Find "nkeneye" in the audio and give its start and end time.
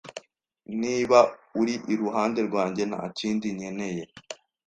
3.55-4.03